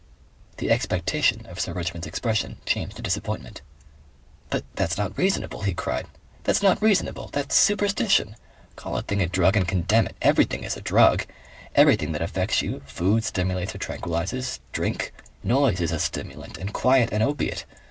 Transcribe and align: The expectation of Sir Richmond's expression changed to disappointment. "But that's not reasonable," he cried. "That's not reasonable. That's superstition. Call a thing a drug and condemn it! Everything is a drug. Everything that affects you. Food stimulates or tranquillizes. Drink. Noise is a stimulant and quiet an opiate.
The 0.57 0.71
expectation 0.71 1.45
of 1.45 1.59
Sir 1.59 1.73
Richmond's 1.73 2.07
expression 2.07 2.57
changed 2.65 2.95
to 2.95 3.03
disappointment. 3.03 3.61
"But 4.49 4.63
that's 4.73 4.97
not 4.97 5.15
reasonable," 5.15 5.61
he 5.61 5.75
cried. 5.75 6.07
"That's 6.43 6.63
not 6.63 6.81
reasonable. 6.81 7.29
That's 7.31 7.53
superstition. 7.53 8.35
Call 8.75 8.97
a 8.97 9.03
thing 9.03 9.21
a 9.21 9.27
drug 9.27 9.55
and 9.55 9.67
condemn 9.67 10.07
it! 10.07 10.15
Everything 10.19 10.63
is 10.63 10.75
a 10.75 10.81
drug. 10.81 11.27
Everything 11.75 12.13
that 12.13 12.21
affects 12.23 12.63
you. 12.63 12.79
Food 12.87 13.23
stimulates 13.23 13.75
or 13.75 13.77
tranquillizes. 13.77 14.59
Drink. 14.71 15.13
Noise 15.43 15.79
is 15.81 15.91
a 15.91 15.99
stimulant 15.99 16.57
and 16.57 16.73
quiet 16.73 17.11
an 17.13 17.21
opiate. 17.21 17.65